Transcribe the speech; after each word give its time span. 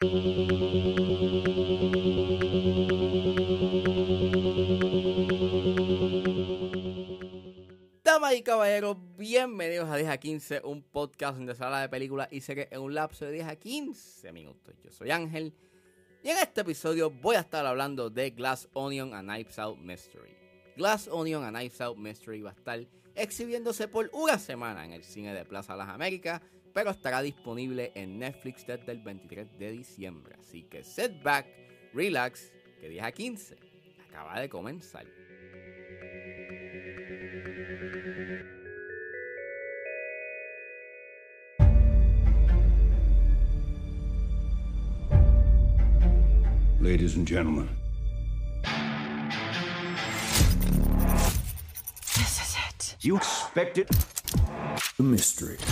Damas 0.00 0.14
y 8.34 8.42
caballeros, 8.42 8.96
bienvenidos 9.18 9.90
a 9.90 9.96
10 9.96 10.08
a 10.08 10.16
15, 10.16 10.62
un 10.64 10.82
podcast 10.82 11.36
donde 11.36 11.54
se 11.54 11.62
habla 11.62 11.82
de 11.82 11.90
películas 11.90 12.28
y 12.30 12.40
series 12.40 12.68
en 12.70 12.80
un 12.80 12.94
lapso 12.94 13.26
de 13.26 13.32
10 13.32 13.48
a 13.48 13.56
15 13.56 14.32
minutos. 14.32 14.74
Yo 14.82 14.90
soy 14.90 15.10
Ángel 15.10 15.52
y 16.24 16.30
en 16.30 16.38
este 16.38 16.62
episodio 16.62 17.10
voy 17.10 17.36
a 17.36 17.40
estar 17.40 17.66
hablando 17.66 18.08
de 18.08 18.30
Glass 18.30 18.70
Onion 18.72 19.12
a 19.12 19.20
Knives 19.20 19.58
Out 19.58 19.80
Mystery. 19.80 20.34
Glass 20.78 21.08
Onion 21.08 21.44
a 21.44 21.50
Knives 21.50 21.78
Out 21.82 21.98
Mystery 21.98 22.40
va 22.40 22.52
a 22.52 22.54
estar 22.54 22.86
exhibiéndose 23.14 23.86
por 23.86 24.08
una 24.14 24.38
semana 24.38 24.86
en 24.86 24.94
el 24.94 25.04
cine 25.04 25.34
de 25.34 25.44
Plaza 25.44 25.76
Las 25.76 25.90
Américas, 25.90 26.40
pero 26.72 26.90
estará 26.90 27.22
disponible 27.22 27.92
en 27.94 28.18
Netflix 28.18 28.66
desde 28.66 28.92
el 28.92 29.00
23 29.00 29.58
de 29.58 29.72
diciembre. 29.72 30.36
Así 30.38 30.62
que 30.64 30.82
set 30.84 31.22
back, 31.22 31.46
relax, 31.92 32.52
que 32.80 32.88
10 32.88 33.04
a 33.04 33.12
15 33.12 33.56
acaba 34.08 34.40
de 34.40 34.48
comenzar. 34.48 35.06
Ladies 46.80 47.14
and 47.16 47.26
gentlemen, 47.26 47.68
This 52.14 52.40
is 52.40 52.56
it. 52.68 52.96
you 53.00 53.16
expected 53.16 53.88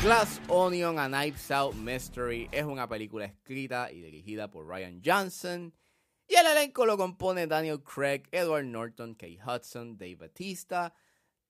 Glass 0.02 0.40
Onion 0.48 0.98
a 0.98 1.08
Knives 1.08 1.50
Out 1.50 1.74
Mystery 1.74 2.48
es 2.50 2.64
una 2.64 2.88
película 2.88 3.24
escrita 3.24 3.90
y 3.92 4.00
dirigida 4.00 4.50
por 4.50 4.66
Ryan 4.66 5.02
Johnson. 5.04 5.74
Y 6.26 6.34
el 6.34 6.46
elenco 6.46 6.84
lo 6.84 6.96
compone 6.96 7.46
Daniel 7.46 7.82
Craig, 7.82 8.22
Edward 8.32 8.64
Norton, 8.64 9.14
Kate 9.14 9.38
Hudson, 9.44 9.96
Dave 9.96 10.16
Batista, 10.16 10.94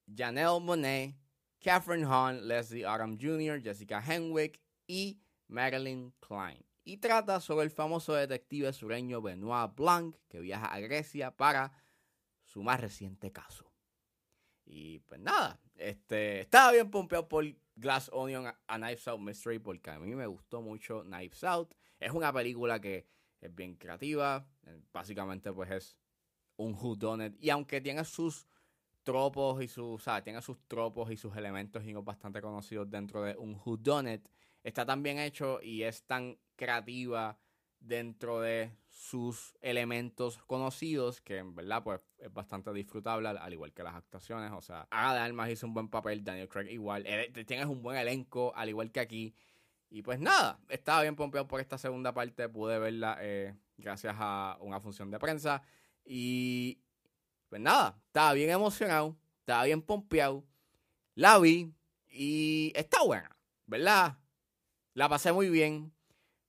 Janelle 0.07 0.61
Monet, 0.61 1.15
Catherine 1.61 2.05
Hahn, 2.05 2.47
Leslie 2.47 2.85
Adam 2.85 3.19
Jr., 3.21 3.61
Jessica 3.63 4.01
Henwick 4.01 4.61
y 4.87 5.21
Marilyn 5.49 6.13
Klein. 6.21 6.65
Y 6.85 6.99
trata 6.99 7.41
sobre 7.41 7.65
el 7.65 7.71
famoso 7.71 8.15
detective 8.15 8.73
sureño 8.73 9.21
Benoit 9.21 9.75
Blanc 9.75 10.17
que 10.29 10.41
viaja 10.41 10.67
a 10.67 10.81
Grecia 10.81 11.37
para 11.37 11.73
su 12.45 12.63
más 12.63 12.81
reciente 12.81 13.31
caso. 13.31 13.68
Y 14.71 14.99
pues 15.01 15.19
nada, 15.19 15.59
este, 15.77 16.41
estaba 16.41 16.73
bien 16.73 16.91
pompeado 16.91 17.27
por 17.27 17.45
Glass 17.75 18.11
Onion 18.13 18.47
a, 18.47 18.77
Knives 18.77 19.09
Out 19.09 19.21
Mystery 19.21 19.59
porque 19.59 19.91
a 19.91 19.99
mí 19.99 20.15
me 20.15 20.27
gustó 20.27 20.61
mucho 20.61 21.03
Knives 21.05 21.43
Out. 21.43 21.75
Es 21.99 22.13
una 22.13 22.31
película 22.33 22.79
que 22.79 23.07
es 23.41 23.55
bien 23.55 23.77
creativa, 23.77 24.47
eh, 24.67 24.79
básicamente 24.93 25.53
pues 25.55 25.71
es 25.71 25.97
un 26.57 26.75
whodunit 26.75 27.35
y 27.43 27.49
aunque 27.49 27.81
tiene 27.81 28.05
sus 28.05 28.47
tropos 29.05 29.63
y 29.63 29.69
sus, 29.69 29.87
o 29.87 29.99
sea, 29.99 30.23
tiene 30.23 30.43
sus 30.43 30.59
tropos 30.69 31.11
y 31.11 31.17
sus 31.17 31.35
elementos 31.35 31.83
y 31.85 31.95
no 31.95 32.03
bastante 32.03 32.43
conocidos 32.43 32.91
dentro 32.91 33.23
de 33.23 33.37
un 33.39 33.59
whodunit, 33.65 34.29
está 34.63 34.85
tan 34.85 35.03
bien 35.03 35.19
hecho 35.19 35.63
y 35.63 35.83
es 35.83 36.03
tan 36.03 36.39
creativa 36.57 37.39
dentro 37.81 38.41
de 38.41 38.73
sus 38.91 39.55
elementos 39.61 40.39
conocidos 40.39 41.21
que 41.21 41.39
en 41.39 41.55
verdad 41.55 41.83
pues 41.83 42.01
es 42.19 42.33
bastante 42.33 42.73
disfrutable 42.73 43.29
al, 43.29 43.39
al 43.39 43.53
igual 43.53 43.73
que 43.73 43.83
las 43.83 43.95
actuaciones. 43.95 44.53
O 44.53 44.61
sea 44.61 44.87
Ana 44.91 45.15
de 45.15 45.21
Armas 45.21 45.51
hizo 45.51 45.67
un 45.67 45.75
buen 45.75 45.89
papel 45.89 46.25
Daniel 46.25 46.49
Craig 46.49 46.71
igual. 46.71 47.05
Eh, 47.07 47.33
tienes 47.47 47.67
un 47.67 47.83
buen 47.83 47.97
elenco 47.97 48.53
al 48.55 48.69
igual 48.69 48.91
que 48.91 49.01
aquí. 49.01 49.35
Y 49.91 50.03
pues 50.03 50.19
nada 50.21 50.59
estaba 50.69 51.03
bien 51.03 51.17
pompeado 51.17 51.49
por 51.49 51.61
esta 51.61 51.79
segunda 51.79 52.13
parte 52.13 52.49
pude 52.49 52.79
verla 52.79 53.17
eh, 53.21 53.55
gracias 53.79 54.17
a 54.19 54.59
una 54.61 54.81
función 54.81 55.11
de 55.11 55.19
prensa. 55.19 55.63
Y 56.05 56.81
pues 57.49 57.61
nada 57.63 57.99
estaba 58.07 58.33
bien 58.35 58.51
emocionado 58.51 59.17
estaba 59.41 59.65
bien 59.65 59.81
pompeado 59.81 60.45
la 61.15 61.39
vi 61.39 61.73
y 62.11 62.73
está 62.75 63.03
buena 63.03 63.35
verdad 63.67 64.19
la 64.93 65.09
pasé 65.09 65.33
muy 65.33 65.49
bien 65.49 65.93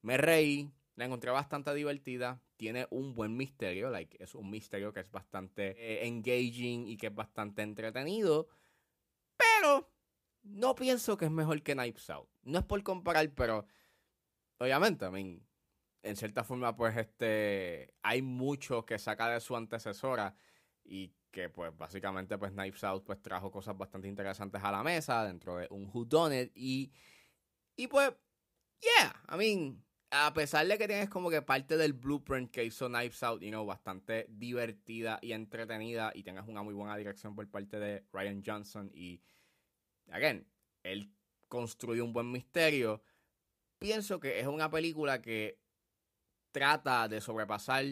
me 0.02 0.18
reí, 0.18 0.72
la 1.00 1.06
encontré 1.06 1.32
bastante 1.32 1.74
divertida. 1.74 2.42
Tiene 2.58 2.86
un 2.92 3.16
buen 3.16 3.38
misterio, 3.38 3.90
like, 3.90 4.22
es 4.22 4.36
un 4.36 4.50
misterio 4.50 4.92
que 4.92 5.00
es 5.00 5.10
bastante 5.10 5.70
eh, 5.78 6.06
engaging 6.06 6.90
y 6.90 6.98
que 6.98 7.08
es 7.08 7.16
bastante 7.16 7.62
entretenido. 7.62 8.50
Pero 9.38 9.90
no 10.44 10.76
pienso 10.76 11.16
que 11.16 11.26
es 11.26 11.32
mejor 11.32 11.64
que 11.64 11.74
Knives 11.74 12.10
Out. 12.10 12.30
No 12.42 12.60
es 12.60 12.66
por 12.66 12.84
comparar, 12.84 13.34
pero 13.34 13.66
obviamente, 14.58 15.06
I 15.06 15.10
mean, 15.10 15.48
en 16.04 16.18
cierta 16.18 16.44
forma, 16.44 16.76
pues 16.76 16.98
este 16.98 17.94
hay 18.04 18.22
mucho 18.22 18.86
que 18.86 19.00
saca 19.00 19.30
de 19.30 19.40
su 19.40 19.56
antecesora 19.56 20.36
y 20.84 21.14
que 21.32 21.48
pues 21.50 21.76
básicamente 21.78 22.38
pues 22.38 22.52
Knives 22.52 22.84
Out 22.84 23.06
pues 23.06 23.22
trajo 23.22 23.50
cosas 23.52 23.78
bastante 23.78 24.10
interesantes 24.10 24.62
a 24.62 24.72
la 24.72 24.84
mesa 24.84 25.24
dentro 25.24 25.56
de 25.56 25.68
un 25.70 25.90
whodunit 25.94 26.52
y 26.56 26.92
y 27.78 27.88
pues 27.88 28.12
yeah, 28.82 29.16
I 29.30 29.38
mean, 29.38 29.86
a 30.12 30.34
pesar 30.34 30.66
de 30.68 30.78
que 30.78 30.88
tienes 30.88 31.10
como 31.10 31.30
que 31.30 31.42
parte 31.42 31.78
del 31.78 31.94
blueprint 31.94 32.52
que 32.52 32.64
hizo 32.64 32.88
Knives 32.88 33.22
Out, 33.22 33.42
you 33.42 33.50
know, 33.50 33.66
bastante 33.66 34.26
divertida 34.30 35.20
y 35.22 35.34
entretenida 35.34 36.12
y 36.16 36.24
tengas 36.24 36.48
una 36.48 36.64
muy 36.64 36.74
buena 36.74 36.98
dirección 36.98 37.36
por 37.36 37.48
parte 37.50 37.80
de 37.80 38.06
Ryan 38.12 38.44
Johnson 38.46 38.92
y, 38.94 39.22
again, 40.12 40.48
él 40.84 41.14
construyó 41.48 42.04
un 42.06 42.14
buen 42.14 42.32
misterio, 42.32 43.04
pienso 43.78 44.20
que 44.20 44.40
es 44.40 44.48
una 44.48 44.70
película 44.70 45.22
que 45.22 45.60
trata 46.52 47.08
de 47.08 47.22
sobrepasar 47.22 47.86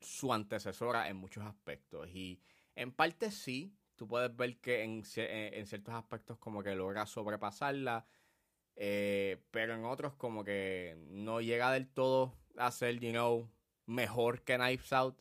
su 0.00 0.32
antecesora 0.32 1.08
en 1.08 1.16
muchos 1.16 1.44
aspectos 1.44 2.08
y 2.08 2.40
en 2.76 2.92
parte 2.92 3.32
sí, 3.32 3.74
tú 3.96 4.06
puedes 4.06 4.34
ver 4.36 4.58
que 4.58 4.84
en, 4.84 5.02
en 5.16 5.66
ciertos 5.66 5.94
aspectos 5.94 6.38
como 6.38 6.62
que 6.62 6.76
logra 6.76 7.04
sobrepasarla, 7.04 8.06
eh, 8.80 9.38
pero 9.50 9.74
en 9.74 9.84
otros 9.84 10.14
como 10.14 10.44
que 10.44 10.96
no 11.10 11.40
llega 11.40 11.72
del 11.72 11.88
todo 11.88 12.32
a 12.56 12.70
ser, 12.70 13.00
you 13.00 13.10
know, 13.10 13.50
mejor 13.86 14.42
que 14.42 14.56
Knives 14.56 14.92
Out. 14.92 15.20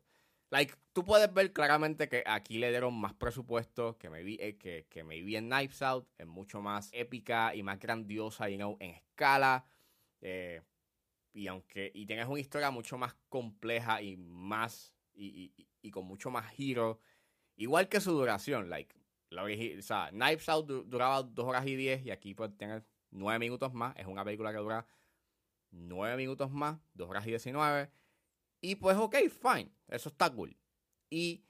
Like, 0.51 0.75
tú 0.93 1.03
puedes 1.03 1.33
ver 1.33 1.51
claramente 1.51 2.07
que 2.07 2.23
aquí 2.27 2.59
le 2.59 2.69
dieron 2.69 2.93
más 2.93 3.15
presupuesto 3.15 3.97
que 3.97 4.11
me 4.11 4.21
vi, 4.21 4.37
eh, 4.39 4.57
que, 4.57 4.85
que 4.89 5.03
me 5.03 5.19
vi 5.21 5.37
en 5.37 5.49
Knives 5.49 5.81
Out. 5.81 6.07
Es 6.19 6.27
mucho 6.27 6.61
más 6.61 6.91
épica 6.93 7.55
y 7.55 7.63
más 7.63 7.79
grandiosa, 7.79 8.47
you 8.47 8.57
know, 8.57 8.77
en 8.79 8.91
escala. 8.91 9.65
Eh, 10.21 10.61
y 11.33 11.47
aunque, 11.47 11.91
y 11.95 12.05
tienes 12.05 12.27
una 12.27 12.39
historia 12.39 12.69
mucho 12.69 12.99
más 12.99 13.15
compleja 13.27 14.03
y 14.03 14.17
más, 14.17 14.93
y, 15.15 15.51
y, 15.57 15.67
y 15.81 15.89
con 15.89 16.05
mucho 16.05 16.29
más 16.29 16.47
giro. 16.51 16.99
Igual 17.55 17.89
que 17.89 18.01
su 18.01 18.11
duración, 18.11 18.69
like, 18.69 18.95
la, 19.31 19.43
o 19.43 19.81
sea, 19.81 20.09
Knives 20.11 20.47
Out 20.47 20.67
duraba 20.85 21.23
2 21.23 21.45
horas 21.45 21.65
y 21.65 21.75
10 21.75 22.05
y 22.05 22.11
aquí 22.11 22.35
pues 22.35 22.55
tienes 22.55 22.83
9 23.11 23.39
minutos 23.39 23.73
más. 23.73 23.95
Es 23.97 24.07
una 24.07 24.23
película 24.23 24.51
que 24.51 24.59
dura 24.59 24.85
9 25.71 26.17
minutos 26.17 26.51
más, 26.51 26.79
2 26.93 27.09
horas 27.09 27.25
y 27.25 27.29
19. 27.29 27.91
Y 28.61 28.75
pues, 28.75 28.97
ok, 28.97 29.15
fine. 29.29 29.71
Eso 29.87 30.09
está 30.09 30.29
cool. 30.31 30.57
Y 31.09 31.45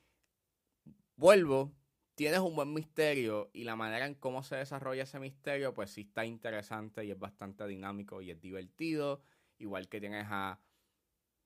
vuelvo. 1.15 1.73
Tienes 2.15 2.39
un 2.39 2.55
buen 2.55 2.73
misterio 2.73 3.51
y 3.53 3.63
la 3.63 3.75
manera 3.75 4.07
en 4.07 4.15
cómo 4.15 4.41
se 4.41 4.55
desarrolla 4.55 5.03
ese 5.03 5.19
misterio, 5.19 5.75
pues 5.75 5.91
sí 5.91 6.01
está 6.01 6.25
interesante 6.25 7.05
y 7.05 7.11
es 7.11 7.19
bastante 7.19 7.67
dinámico 7.67 8.23
y 8.23 8.31
es 8.31 8.41
divertido. 8.41 9.21
Igual 9.59 9.87
que 9.87 9.99
tienes 9.99 10.25
a 10.27 10.59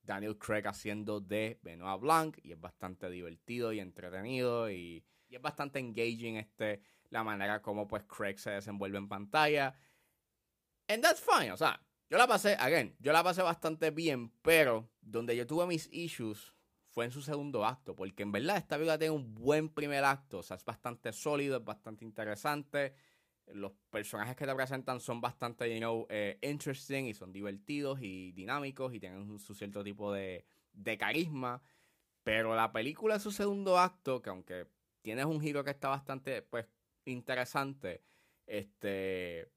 Daniel 0.01 0.37
Craig 0.37 0.65
haciendo 0.67 1.19
de 1.19 1.59
Benoit 1.61 1.99
Blanc 1.99 2.37
y 2.41 2.53
es 2.53 2.59
bastante 2.59 3.09
divertido 3.09 3.73
y 3.73 3.81
entretenido 3.81 4.71
y, 4.71 5.03
y 5.27 5.35
es 5.35 5.41
bastante 5.41 5.79
engaging 5.79 6.37
este, 6.37 6.81
la 7.09 7.23
manera 7.23 7.61
como 7.61 7.87
pues 7.87 8.03
Craig 8.03 8.37
se 8.37 8.51
desenvuelve 8.51 8.97
en 8.97 9.07
pantalla. 9.07 9.75
And 10.91 11.03
that's 11.03 11.21
fine, 11.21 11.51
o 11.51 11.57
sea, 11.57 11.81
yo 12.09 12.17
la 12.17 12.27
pasé, 12.27 12.55
again, 12.59 12.93
yo 12.99 13.13
la 13.13 13.23
pasé 13.23 13.41
bastante 13.41 13.91
bien, 13.91 14.31
pero 14.41 14.89
donde 14.99 15.37
yo 15.37 15.47
tuve 15.47 15.65
mis 15.65 15.87
issues 15.93 16.53
fue 16.89 17.05
en 17.05 17.11
su 17.11 17.21
segundo 17.21 17.65
acto, 17.65 17.95
porque 17.95 18.23
en 18.23 18.33
verdad 18.33 18.57
esta 18.57 18.75
película 18.75 18.97
tiene 18.97 19.15
un 19.15 19.33
buen 19.33 19.69
primer 19.69 20.03
acto, 20.03 20.39
o 20.39 20.43
sea, 20.43 20.57
es 20.57 20.65
bastante 20.65 21.13
sólido, 21.13 21.57
es 21.57 21.63
bastante 21.63 22.03
interesante, 22.03 22.93
los 23.47 23.71
personajes 23.89 24.35
que 24.35 24.45
te 24.45 24.53
presentan 24.53 24.99
son 24.99 25.21
bastante, 25.21 25.73
you 25.73 25.79
know, 25.79 26.05
eh, 26.09 26.37
interesting 26.41 27.05
y 27.05 27.13
son 27.13 27.31
divertidos 27.31 27.99
y 28.01 28.33
dinámicos 28.33 28.93
y 28.93 28.99
tienen 28.99 29.39
su 29.39 29.55
cierto 29.55 29.81
tipo 29.81 30.11
de, 30.11 30.45
de 30.73 30.97
carisma, 30.97 31.61
pero 32.23 32.53
la 32.55 32.73
película 32.73 33.15
en 33.15 33.21
su 33.21 33.31
segundo 33.31 33.79
acto, 33.79 34.21
que 34.21 34.29
aunque 34.29 34.67
tienes 35.01 35.25
un 35.25 35.39
giro 35.39 35.63
que 35.63 35.71
está 35.71 35.87
bastante, 35.87 36.41
pues, 36.41 36.67
interesante, 37.05 38.03
este, 38.45 39.49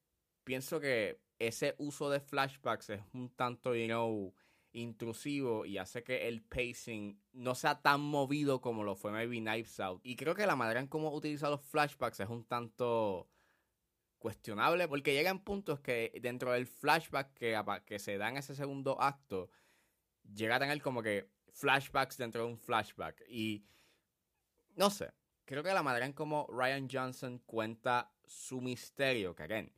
pienso 0.45 0.79
que 0.79 1.24
ese 1.39 1.75
uso 1.79 2.11
de 2.11 2.21
flashbacks 2.21 2.91
es 2.91 3.03
un 3.13 3.31
tanto, 3.31 3.75
you 3.75 3.87
know, 3.87 4.35
intrusivo 4.73 5.65
y 5.65 5.79
hace 5.79 6.03
que 6.03 6.29
el 6.29 6.43
pacing 6.43 7.21
no 7.33 7.55
sea 7.55 7.81
tan 7.81 8.01
movido 8.01 8.61
como 8.61 8.83
lo 8.83 8.97
fue 8.97 9.13
maybe 9.13 9.39
Knives 9.39 9.79
Out. 9.81 10.01
Y 10.05 10.17
creo 10.17 10.35
que 10.35 10.47
la 10.47 10.57
manera 10.57 10.81
en 10.81 10.89
cómo 10.89 11.13
utiliza 11.13 11.49
los 11.49 11.63
flashbacks 11.63 12.21
es 12.21 12.29
un 12.29 12.45
tanto 12.45 13.29
cuestionable 14.19 14.89
porque 14.89 15.13
llega 15.13 15.31
en 15.31 15.39
puntos 15.39 15.81
que 15.81 16.11
dentro 16.21 16.53
del 16.53 16.67
flashback 16.67 17.35
que, 17.35 17.61
que 17.85 17.99
se 17.99 18.19
da 18.19 18.29
en 18.29 18.39
ese 18.39 18.55
segundo 18.55 19.01
acto, 19.01 19.51
llega 20.35 20.57
a 20.57 20.61
tener 20.61 20.81
como 20.83 21.03
que 21.03 21.31
flashbacks 21.53 22.17
dentro 22.17 22.45
de 22.45 22.53
un 22.53 22.59
flashback. 22.59 23.23
Y 23.29 23.65
no 24.77 24.91
sé, 24.91 25.13
creo 25.45 25.63
que 25.63 25.73
la 25.73 25.83
manera 25.83 26.07
en 26.07 26.15
cómo 26.15 26.47
Ryan 26.51 26.89
Johnson 26.91 27.39
cuenta 27.47 28.13
su 28.27 28.61
misterio, 28.61 29.35
que 29.35 29.75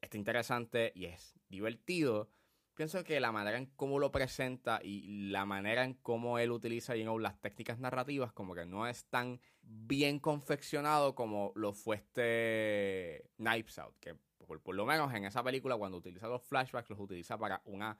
está 0.00 0.16
interesante 0.16 0.92
y 0.94 1.06
es 1.06 1.34
divertido. 1.48 2.30
Pienso 2.74 3.02
que 3.04 3.20
la 3.20 3.32
manera 3.32 3.56
en 3.56 3.66
cómo 3.66 3.98
lo 3.98 4.12
presenta 4.12 4.80
y 4.82 5.30
la 5.30 5.46
manera 5.46 5.84
en 5.84 5.94
cómo 5.94 6.38
él 6.38 6.50
utiliza 6.50 6.94
las 6.94 7.40
técnicas 7.40 7.78
narrativas 7.78 8.32
como 8.32 8.54
que 8.54 8.66
no 8.66 8.86
es 8.86 9.06
tan 9.06 9.40
bien 9.62 10.18
confeccionado 10.20 11.14
como 11.14 11.52
lo 11.54 11.72
fue 11.72 11.96
este 11.96 13.30
Knives 13.38 13.78
Out, 13.78 13.98
que 13.98 14.14
por, 14.46 14.74
lo 14.74 14.86
menos 14.86 15.12
en 15.14 15.24
esa 15.24 15.42
película 15.42 15.76
cuando 15.76 15.96
utiliza 15.96 16.28
los 16.28 16.42
flashbacks 16.42 16.90
los 16.90 17.00
utiliza 17.00 17.38
para 17.38 17.62
una, 17.64 17.98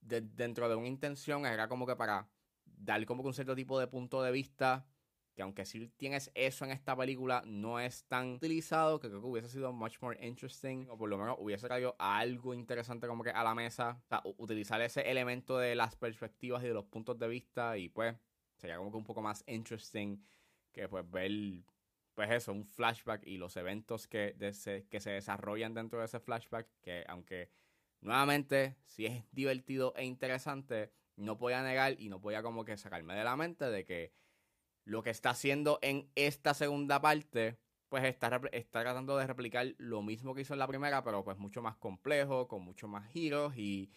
dentro 0.00 0.68
de 0.68 0.76
una 0.76 0.86
intención, 0.86 1.44
era 1.44 1.68
como 1.68 1.86
que 1.86 1.96
para 1.96 2.28
dar 2.64 3.04
como 3.06 3.22
que 3.22 3.28
un 3.28 3.34
cierto 3.34 3.54
tipo 3.54 3.78
de 3.78 3.86
punto 3.86 4.22
de 4.22 4.32
vista 4.32 4.86
que 5.34 5.42
aunque 5.42 5.64
sí 5.64 5.88
tienes 5.96 6.30
eso 6.34 6.64
en 6.64 6.70
esta 6.70 6.96
película, 6.96 7.42
no 7.44 7.80
es 7.80 8.04
tan 8.04 8.34
utilizado, 8.34 9.00
que 9.00 9.08
creo 9.08 9.20
que 9.20 9.26
hubiese 9.26 9.48
sido 9.48 9.72
much 9.72 10.00
more 10.00 10.24
interesting, 10.24 10.86
o 10.88 10.96
por 10.96 11.08
lo 11.08 11.18
menos 11.18 11.36
hubiese 11.38 11.66
traído 11.66 11.96
algo 11.98 12.54
interesante 12.54 13.06
como 13.06 13.24
que 13.24 13.30
a 13.30 13.42
la 13.42 13.54
mesa, 13.54 14.00
utilizar 14.38 14.80
ese 14.80 15.02
elemento 15.10 15.58
de 15.58 15.74
las 15.74 15.96
perspectivas 15.96 16.62
y 16.62 16.68
de 16.68 16.74
los 16.74 16.84
puntos 16.84 17.18
de 17.18 17.28
vista, 17.28 17.76
y 17.76 17.88
pues 17.88 18.16
sería 18.56 18.76
como 18.78 18.90
que 18.90 18.96
un 18.96 19.04
poco 19.04 19.22
más 19.22 19.42
interesting 19.46 20.24
que 20.72 20.88
pues 20.88 21.08
ver 21.10 21.30
pues 22.14 22.30
eso, 22.30 22.52
un 22.52 22.64
flashback 22.64 23.26
y 23.26 23.38
los 23.38 23.56
eventos 23.56 24.06
que, 24.06 24.36
que 24.38 25.00
se 25.00 25.10
desarrollan 25.10 25.74
dentro 25.74 25.98
de 25.98 26.04
ese 26.04 26.20
flashback, 26.20 26.68
que 26.80 27.04
aunque 27.08 27.50
nuevamente 28.00 28.76
sí 28.84 29.06
es 29.06 29.24
divertido 29.32 29.94
e 29.96 30.04
interesante, 30.04 30.92
no 31.16 31.36
voy 31.36 31.54
a 31.54 31.62
negar 31.62 32.00
y 32.00 32.08
no 32.08 32.20
voy 32.20 32.34
a 32.34 32.42
como 32.42 32.64
que 32.64 32.76
sacarme 32.76 33.14
de 33.14 33.24
la 33.24 33.36
mente 33.36 33.64
de 33.64 33.84
que 33.84 34.12
lo 34.84 35.02
que 35.02 35.10
está 35.10 35.30
haciendo 35.30 35.78
en 35.82 36.10
esta 36.14 36.54
segunda 36.54 37.00
parte, 37.00 37.58
pues 37.88 38.04
está, 38.04 38.40
tratando 38.70 39.16
de 39.16 39.26
replicar 39.26 39.74
lo 39.78 40.02
mismo 40.02 40.34
que 40.34 40.42
hizo 40.42 40.54
en 40.54 40.58
la 40.58 40.68
primera, 40.68 41.02
pero 41.02 41.24
pues 41.24 41.38
mucho 41.38 41.62
más 41.62 41.76
complejo, 41.76 42.48
con 42.48 42.62
mucho 42.62 42.88
más 42.88 43.06
giros 43.10 43.56
y 43.56 43.90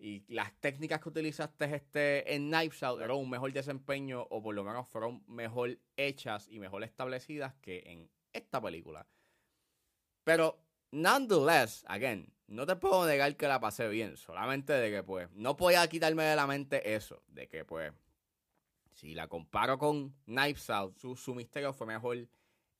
y 0.00 0.24
las 0.28 0.52
técnicas 0.60 1.00
que 1.00 1.10
utilizaste 1.10 1.74
este 1.74 2.34
en 2.34 2.50
Knives 2.50 2.82
Out 2.82 2.98
fueron 2.98 3.18
un 3.18 3.28
mejor 3.28 3.52
desempeño 3.52 4.26
o 4.30 4.42
por 4.42 4.54
lo 4.54 4.64
menos 4.64 4.88
fueron 4.88 5.22
mejor 5.26 5.78
hechas 5.96 6.48
y 6.48 6.58
mejor 6.58 6.82
establecidas 6.84 7.54
que 7.60 7.82
en 7.84 8.10
esta 8.32 8.60
película. 8.62 9.06
Pero, 10.24 10.58
nonetheless, 10.90 11.84
again, 11.86 12.32
no 12.46 12.66
te 12.66 12.76
puedo 12.76 13.06
negar 13.06 13.36
que 13.36 13.46
la 13.46 13.60
pasé 13.60 13.88
bien, 13.88 14.16
solamente 14.16 14.72
de 14.72 14.90
que 14.90 15.02
pues 15.02 15.30
no 15.32 15.56
podía 15.56 15.86
quitarme 15.88 16.24
de 16.24 16.36
la 16.36 16.46
mente 16.46 16.94
eso, 16.94 17.22
de 17.28 17.48
que 17.48 17.66
pues 17.66 17.92
si 18.92 19.14
la 19.14 19.28
comparo 19.28 19.78
con 19.78 20.14
Knives 20.24 20.70
Out, 20.70 20.98
su, 20.98 21.16
su 21.16 21.34
misterio 21.34 21.72
fue 21.72 21.86
mejor 21.86 22.28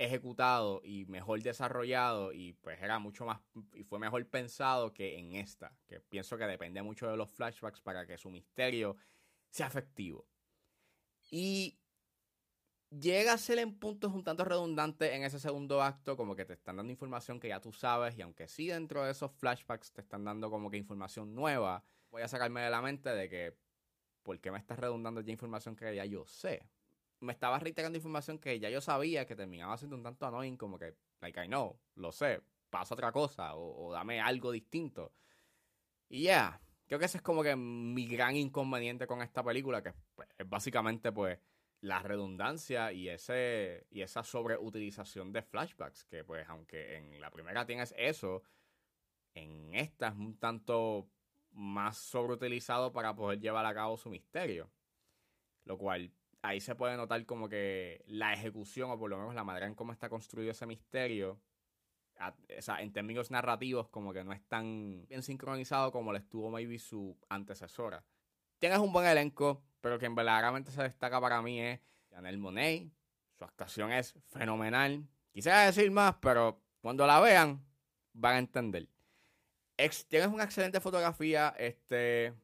ejecutado 0.01 0.81
y 0.83 1.05
mejor 1.07 1.43
desarrollado 1.43 2.33
y 2.33 2.55
pues 2.55 2.81
era 2.81 2.99
mucho 2.99 3.27
más 3.27 3.39
y 3.75 3.85
fue 3.85 3.99
mejor 3.99 4.27
pensado 4.27 4.95
que 4.95 5.19
en 5.19 5.35
esta, 5.35 5.77
que 5.87 6.01
pienso 6.01 6.39
que 6.39 6.47
depende 6.47 6.81
mucho 6.83 7.11
de 7.11 7.19
los 7.19 7.31
flashbacks 7.31 7.83
para 7.83 8.07
que 8.07 8.17
su 8.17 8.31
misterio 8.31 8.97
sea 9.51 9.67
efectivo. 9.67 10.27
Y 11.31 11.79
llega 12.89 13.35
a 13.35 13.39
ser 13.39 13.59
en 13.59 13.79
puntos 13.79 14.13
un 14.13 14.25
tanto 14.25 14.43
redundante 14.45 15.15
en 15.15 15.23
ese 15.23 15.39
segundo 15.39 15.83
acto, 15.83 16.17
como 16.17 16.35
que 16.35 16.47
te 16.47 16.55
están 16.55 16.77
dando 16.77 16.93
información 16.93 17.39
que 17.39 17.49
ya 17.49 17.61
tú 17.61 17.71
sabes 17.71 18.17
y 18.17 18.23
aunque 18.23 18.49
sí 18.49 18.69
dentro 18.69 19.05
de 19.05 19.13
esos 19.13 19.31
flashbacks 19.33 19.93
te 19.93 20.01
están 20.01 20.25
dando 20.25 20.51
como 20.51 20.71
que 20.71 20.79
información 20.79 21.35
nueva, 21.35 21.85
voy 22.11 22.23
a 22.23 22.29
sacarme 22.29 22.63
de 22.63 22.71
la 22.71 22.81
mente 22.81 23.11
de 23.11 23.29
que 23.29 23.55
¿por 24.23 24.39
qué 24.41 24.51
me 24.51 24.59
estás 24.59 24.79
redundando 24.79 25.21
ya 25.21 25.33
información 25.33 25.77
que 25.77 25.95
ya 25.95 26.05
yo 26.05 26.27
sé? 26.27 26.63
me 27.21 27.33
estaba 27.33 27.59
reiterando 27.59 27.97
información 27.99 28.39
que 28.39 28.59
ya 28.59 28.71
yo 28.71 28.81
sabía 28.81 29.27
que 29.27 29.37
terminaba 29.37 29.77
siendo 29.77 29.97
un 29.97 30.03
tanto 30.03 30.27
annoying, 30.27 30.57
como 30.57 30.79
que, 30.79 30.95
like 31.21 31.43
I 31.43 31.47
know, 31.47 31.79
lo 31.97 32.13
sé, 32.13 32.43
pasa 32.71 32.95
otra 32.95 33.13
cosa 33.13 33.55
o, 33.55 33.93
dame 33.93 34.21
algo 34.21 34.51
distinto. 34.51 35.13
Y 36.09 36.25
ya, 36.25 36.61
creo 36.87 36.99
que 36.99 37.07
ese 37.07 37.19
es 37.19 37.23
como 37.23 37.43
que 37.43 37.55
mi 37.57 38.07
gran 38.07 38.37
inconveniente 38.37 39.07
con 39.07 39.23
esta 39.23 39.45
película, 39.45 39.83
que 39.83 39.93
pues, 40.15 40.29
es 40.39 40.49
básicamente 40.49 41.13
pues 41.13 41.39
la 41.83 42.03
redundancia 42.03 42.93
y 42.93 43.09
ese 43.09 43.87
y 43.91 44.03
esa 44.03 44.23
sobreutilización 44.23 45.33
de 45.33 45.43
flashbacks, 45.43 46.05
que 46.05 46.25
pues 46.25 46.47
aunque 46.49 46.97
en 46.97 47.21
la 47.21 47.31
primera 47.31 47.67
tienes 47.67 47.95
eso, 47.97 48.43
en 49.35 49.75
esta 49.75 50.09
es 50.09 50.15
un 50.15 50.39
tanto 50.39 51.09
más 51.53 51.97
sobreutilizado 51.97 52.93
para 52.93 53.15
poder 53.15 53.41
llevar 53.41 53.67
a 53.67 53.75
cabo 53.75 53.97
su 53.97 54.11
misterio. 54.11 54.71
Lo 55.65 55.79
cual 55.79 56.13
ahí 56.43 56.61
se 56.61 56.75
puede 56.75 56.97
notar 56.97 57.25
como 57.27 57.49
que 57.49 58.03
la 58.07 58.33
ejecución, 58.33 58.91
o 58.91 58.99
por 58.99 59.11
lo 59.11 59.19
menos 59.19 59.35
la 59.35 59.45
manera 59.45 59.67
en 59.67 59.75
cómo 59.75 59.93
está 59.93 60.09
construido 60.09 60.51
ese 60.51 60.67
misterio, 60.67 61.41
o 62.59 62.63
sea, 62.63 62.83
en 62.83 62.93
términos 62.93 63.31
narrativos, 63.31 63.89
como 63.89 64.13
que 64.13 64.25
no 64.25 64.33
es 64.33 64.43
tan 64.47 65.07
bien 65.09 65.23
sincronizado 65.23 65.91
como 65.91 66.13
lo 66.13 66.19
estuvo 66.19 66.51
maybe 66.51 66.79
su 66.79 67.17
antecesora. 67.29 68.05
Tienes 68.59 68.79
un 68.79 68.93
buen 68.93 69.07
elenco, 69.07 69.63
pero 69.81 69.99
quien 69.99 70.15
verdaderamente 70.15 70.71
se 70.71 70.83
destaca 70.83 71.21
para 71.21 71.41
mí 71.41 71.61
es 71.61 71.81
Janelle 72.11 72.37
Monet. 72.37 72.93
Su 73.39 73.45
actuación 73.45 73.91
es 73.93 74.15
fenomenal. 74.29 75.07
Quisiera 75.33 75.65
decir 75.65 75.91
más, 75.91 76.17
pero 76.21 76.61
cuando 76.83 77.07
la 77.07 77.21
vean, 77.21 77.65
van 78.13 78.35
a 78.35 78.39
entender. 78.39 78.87
Tienes 80.09 80.29
una 80.29 80.45
excelente 80.45 80.81
fotografía, 80.81 81.55
este 81.59 82.35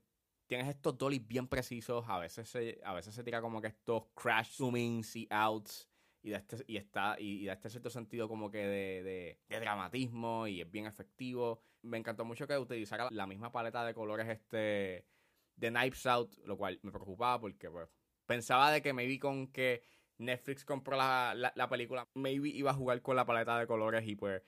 tienes 0.46 0.68
estos 0.68 0.96
dollies 0.96 1.26
bien 1.26 1.48
precisos. 1.48 2.04
A 2.08 2.18
veces 2.18 2.48
se, 2.48 2.80
a 2.84 2.94
veces 2.94 3.14
se 3.14 3.24
tira 3.24 3.40
como 3.40 3.60
que 3.60 3.68
estos 3.68 4.04
crash 4.14 4.56
zoomings 4.56 5.16
y 5.16 5.26
outs. 5.30 5.88
Y, 6.22 6.30
de 6.30 6.36
este, 6.36 6.56
y, 6.66 6.76
está, 6.76 7.16
y, 7.20 7.46
da 7.46 7.52
este 7.52 7.70
cierto 7.70 7.88
sentido 7.88 8.28
como 8.28 8.50
que 8.50 8.58
de, 8.58 9.38
de, 9.48 9.60
dramatismo 9.60 10.46
y 10.48 10.60
es 10.60 10.70
bien 10.70 10.86
efectivo. 10.86 11.60
Me 11.82 11.98
encantó 11.98 12.24
mucho 12.24 12.48
que 12.48 12.58
utilizara 12.58 13.08
la 13.12 13.28
misma 13.28 13.52
paleta 13.52 13.84
de 13.84 13.94
colores 13.94 14.28
este 14.28 15.06
de 15.54 15.70
Knives 15.70 16.04
Out, 16.06 16.36
lo 16.44 16.56
cual 16.56 16.80
me 16.82 16.90
preocupaba 16.90 17.40
porque 17.40 17.70
pues, 17.70 17.88
pensaba 18.26 18.72
de 18.72 18.82
que 18.82 18.92
maybe 18.92 19.20
con 19.20 19.52
que 19.52 19.84
Netflix 20.18 20.64
compró 20.64 20.96
la, 20.96 21.32
la, 21.36 21.52
la 21.54 21.68
película, 21.68 22.08
maybe 22.14 22.48
iba 22.48 22.72
a 22.72 22.74
jugar 22.74 23.00
con 23.02 23.14
la 23.14 23.24
paleta 23.24 23.58
de 23.58 23.66
colores 23.66 24.06
y 24.06 24.16
pues 24.16 24.42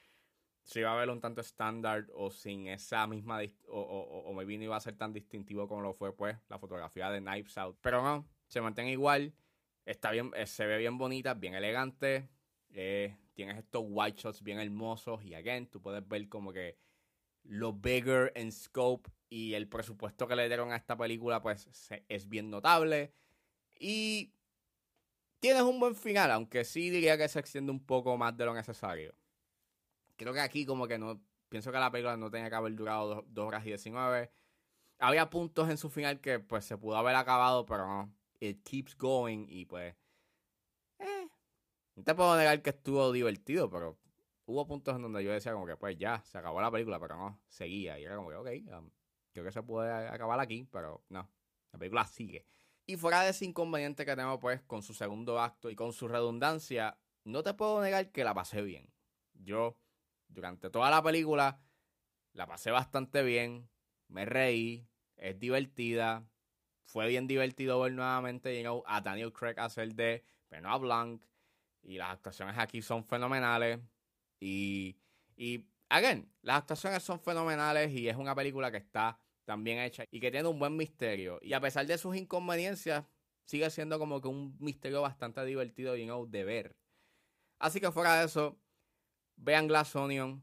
si 0.69 0.81
iba 0.81 0.93
a 0.93 0.97
ver 0.97 1.09
un 1.09 1.19
tanto 1.19 1.41
estándar 1.41 2.06
o 2.15 2.31
sin 2.31 2.67
esa 2.67 3.06
misma 3.06 3.41
o, 3.69 3.81
o, 3.81 4.29
o 4.29 4.32
maybe 4.35 4.59
no 4.59 4.65
iba 4.65 4.76
a 4.76 4.81
ser 4.81 4.99
tan 4.99 5.15
distintivo 5.15 5.67
como 5.67 5.81
lo 5.81 5.94
fue 5.94 6.15
pues 6.15 6.37
la 6.50 6.59
fotografía 6.59 7.11
de 7.11 7.20
Knives 7.20 7.56
Out. 7.56 7.79
Pero 7.81 8.03
no, 8.03 8.29
se 8.48 8.60
mantiene 8.60 8.93
igual, 8.93 9.32
está 9.87 10.10
bien, 10.10 10.31
eh, 10.37 10.46
se 10.46 10.67
ve 10.67 10.77
bien 10.77 10.98
bonita, 10.98 11.32
bien 11.32 11.55
elegante, 11.55 12.29
eh, 12.75 13.17
tienes 13.32 13.56
estos 13.56 13.82
white 13.89 14.20
shots 14.20 14.43
bien 14.43 14.60
hermosos 14.60 15.25
y 15.25 15.34
again, 15.34 15.69
tú 15.69 15.81
puedes 15.81 16.06
ver 16.06 16.29
como 16.29 16.53
que 16.53 16.77
lo 17.44 17.72
bigger 17.72 18.31
en 18.34 18.53
scope 18.53 19.10
y 19.31 19.55
el 19.55 19.69
presupuesto 19.69 20.29
que 20.29 20.37
le 20.37 20.48
dieron 20.48 20.70
a 20.72 20.77
esta 20.77 20.98
película 20.98 21.41
pues 21.41 21.67
es 22.08 22.29
bien 22.29 22.51
notable 22.51 23.15
y 23.81 24.34
tienes 25.41 25.63
un 25.63 25.81
buen 25.81 25.94
final, 25.94 26.31
aunque 26.31 26.67
sí 26.67 26.91
diría 26.91 27.17
que 27.17 27.27
se 27.27 27.39
extiende 27.39 27.72
un 27.72 27.81
poco 27.87 28.19
más 28.19 28.37
de 28.37 28.44
lo 28.44 28.53
necesario 28.53 29.15
creo 30.19 30.34
que 30.34 30.41
aquí 30.41 30.67
como 30.67 30.87
que 30.87 30.98
no, 30.98 31.22
pienso 31.48 31.72
que 31.72 31.79
la 31.79 31.91
película 31.91 32.17
no 32.17 32.31
tenía 32.31 32.51
que 32.51 32.56
haber 32.56 32.75
durado 32.75 33.25
dos, 33.27 33.46
horas 33.46 33.65
y 33.65 33.69
19. 33.69 34.31
Había 34.98 35.31
puntos 35.31 35.70
en 35.70 35.79
su 35.79 35.89
final 35.89 36.20
que 36.20 36.41
pues 36.41 36.65
se 36.65 36.77
pudo 36.77 36.96
haber 36.96 37.15
acabado, 37.15 37.65
pero 37.65 37.87
no. 37.87 38.13
It 38.41 38.63
keeps 38.63 38.96
going 38.96 39.46
y 39.48 39.65
pues... 39.65 39.94
Eh, 40.98 41.29
no 41.94 42.05
te 42.05 42.15
puedo 42.15 42.37
negar 42.37 42.60
que 42.63 42.70
estuvo 42.70 43.13
divertido, 43.13 43.70
pero 43.70 43.98
hubo 44.46 44.67
puntos 44.67 44.96
en 44.96 45.03
donde 45.03 45.25
yo 45.25 45.32
decía 45.32 45.53
como 45.53 45.67
que 45.67 45.77
pues 45.77 45.96
ya, 45.96 46.22
se 46.25 46.39
acabó 46.39 46.60
la 46.60 46.70
película, 46.70 47.01
pero 47.01 47.17
no, 47.17 47.41
seguía. 47.48 47.98
Y 47.98 48.05
era 48.05 48.17
como 48.17 48.31
que, 48.31 48.37
ok, 48.37 48.48
um, 48.77 48.91
creo 49.32 49.44
que 49.44 49.53
se 49.53 49.63
puede 49.63 49.93
acabar 49.93 50.41
aquí, 50.41 50.69
pero 50.70 51.05
no, 51.08 51.31
la 51.72 51.79
película 51.79 52.06
sigue. 52.06 52.44
Y 52.87 52.96
fuera 52.96 53.22
de 53.22 53.31
ese 53.31 53.44
inconveniente 53.44 54.06
que 54.06 54.17
tengo 54.17 54.41
pues 54.41 54.63
con 54.63 54.82
su 54.82 54.94
segundo 54.94 55.41
acto 55.41 55.70
y 55.70 55.77
con 55.77 55.93
su 55.93 56.08
redundancia, 56.08 56.98
no 57.25 57.43
te 57.43 57.55
puedo 57.55 57.82
negar 57.82 58.10
que 58.10 58.25
la 58.25 58.34
pasé 58.34 58.63
bien. 58.63 58.91
Yo 59.34 59.77
durante 60.29 60.70
toda 60.70 60.91
la 60.91 61.03
película 61.03 61.61
la 62.32 62.47
pasé 62.47 62.70
bastante 62.70 63.23
bien, 63.23 63.69
me 64.08 64.25
reí, 64.25 64.89
es 65.17 65.39
divertida, 65.39 66.29
fue 66.85 67.08
bien 67.08 67.27
divertido 67.27 67.81
ver 67.81 67.93
nuevamente 67.93 68.65
a 68.87 69.01
Daniel 69.01 69.32
Craig 69.32 69.58
hacer 69.58 69.94
de 69.94 70.25
Benoit 70.51 70.81
Blanc 70.81 71.23
y 71.82 71.99
las 71.99 72.11
actuaciones 72.11 72.56
aquí 72.58 72.81
son 72.82 73.05
fenomenales 73.05 73.81
y, 74.41 74.97
y 75.37 75.67
again, 75.89 76.32
las 76.43 76.58
actuaciones 76.58 77.03
son 77.03 77.20
fenomenales 77.20 77.91
y 77.93 78.08
es 78.08 78.17
una 78.17 78.35
película 78.35 78.70
que 78.70 78.79
está 78.79 79.19
tan 79.44 79.65
bien 79.65 79.79
hecha 79.79 80.05
y 80.11 80.20
que 80.20 80.31
tiene 80.31 80.49
un 80.49 80.58
buen 80.58 80.77
misterio 80.77 81.39
y 81.43 81.53
a 81.53 81.61
pesar 81.61 81.87
de 81.87 81.99
sus 81.99 82.17
inconveniencias 82.17 83.05
sigue 83.44 83.69
siendo 83.70 83.99
como 83.99 84.20
que 84.20 84.29
un 84.29 84.56
misterio 84.61 85.03
bastante 85.03 85.44
divertido 85.44 85.97
y 85.97 86.06
de 86.29 86.44
ver. 86.44 86.77
Así 87.58 87.81
que 87.81 87.91
fuera 87.91 88.20
de 88.20 88.27
eso, 88.27 88.61
Vean 89.39 89.67
Glass 89.69 89.95
Onion. 89.97 90.43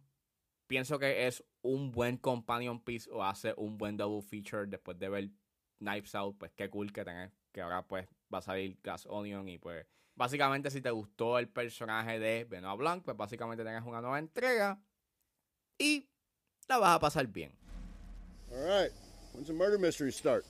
pienso 0.68 0.98
que 0.98 1.28
es 1.28 1.44
un 1.62 1.92
buen 1.92 2.18
companion 2.18 2.80
piece 2.80 3.10
o 3.12 3.24
hace 3.24 3.54
un 3.58 3.78
buen 3.78 3.98
double 3.98 4.22
feature 4.22 4.66
después 4.66 4.98
de 4.98 5.10
ver 5.10 5.30
Knives 5.80 6.16
Out, 6.16 6.38
pues 6.38 6.52
qué 6.56 6.70
cool 6.70 6.92
que 6.92 7.04
tenés, 7.04 7.32
que 7.52 7.62
ahora 7.62 7.86
pues 7.86 8.08
va 8.34 8.40
a 8.40 8.42
salir 8.42 8.80
Glass 8.82 9.06
Onion 9.06 9.48
y 9.48 9.58
pues 9.58 9.86
básicamente 10.16 10.72
si 10.72 10.82
te 10.82 10.90
gustó 10.90 11.38
el 11.38 11.50
personaje 11.50 12.20
de 12.20 12.46
Benoit 12.46 12.78
Blanc, 12.78 13.04
pues 13.04 13.16
básicamente 13.16 13.64
tenés 13.64 13.84
una 13.84 14.02
nueva 14.02 14.18
entrega 14.18 14.82
y 15.78 16.10
la 16.68 16.78
vas 16.78 16.96
a 16.96 17.00
pasar 17.00 17.28
bien. 17.28 17.52
All 18.52 18.64
right. 18.64 18.92
When's 19.34 19.48
the 19.48 19.54
murder 19.54 19.78
mystery 19.78 20.12
start? 20.12 20.46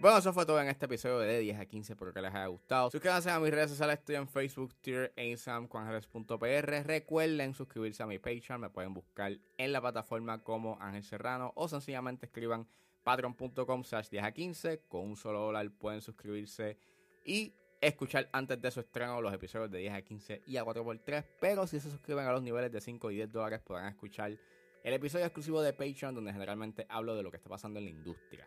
Bueno, 0.00 0.16
eso 0.16 0.32
fue 0.32 0.46
todo 0.46 0.58
en 0.62 0.68
este 0.68 0.86
episodio 0.86 1.18
de 1.18 1.40
10 1.40 1.60
a 1.60 1.66
15. 1.66 1.92
Espero 1.92 2.10
que 2.14 2.22
les 2.22 2.34
haya 2.34 2.46
gustado. 2.46 2.90
Suscríbanse 2.90 3.28
a 3.28 3.38
mis 3.38 3.50
redes 3.50 3.68
sociales. 3.68 3.98
Estoy 3.98 4.14
en 4.14 4.26
Facebook, 4.26 4.74
Twitter 4.80 5.12
e 5.14 5.26
Instagram, 5.26 5.68
juangeles.pr. 5.68 6.86
Recuerden 6.86 7.52
suscribirse 7.52 8.02
a 8.02 8.06
mi 8.06 8.18
Patreon. 8.18 8.62
Me 8.62 8.70
pueden 8.70 8.94
buscar 8.94 9.36
en 9.58 9.72
la 9.72 9.80
plataforma 9.82 10.42
como 10.42 10.78
Ángel 10.80 11.04
Serrano 11.04 11.52
o 11.54 11.68
sencillamente 11.68 12.24
escriban 12.24 12.66
patreon.com 13.04 13.84
slash 13.84 14.08
10 14.08 14.24
a 14.24 14.32
15. 14.32 14.80
Con 14.88 15.02
un 15.02 15.16
solo 15.16 15.40
dólar 15.40 15.70
pueden 15.70 16.00
suscribirse 16.00 16.78
y 17.26 17.52
escuchar 17.82 18.30
antes 18.32 18.58
de 18.58 18.70
su 18.70 18.80
estreno 18.80 19.20
los 19.20 19.34
episodios 19.34 19.70
de 19.70 19.80
10 19.80 19.92
a 19.92 20.00
15 20.00 20.42
y 20.46 20.56
a 20.56 20.64
4x3. 20.64 21.26
Pero 21.42 21.66
si 21.66 21.78
se 21.78 21.90
suscriben 21.90 22.24
a 22.24 22.32
los 22.32 22.42
niveles 22.42 22.72
de 22.72 22.80
5 22.80 23.10
y 23.10 23.16
10 23.16 23.32
dólares 23.32 23.60
podrán 23.60 23.88
escuchar 23.88 24.34
el 24.82 24.94
episodio 24.94 25.26
exclusivo 25.26 25.60
de 25.60 25.74
Patreon 25.74 26.14
donde 26.14 26.32
generalmente 26.32 26.86
hablo 26.88 27.14
de 27.16 27.22
lo 27.22 27.30
que 27.30 27.36
está 27.36 27.50
pasando 27.50 27.78
en 27.78 27.84
la 27.84 27.90
industria. 27.90 28.46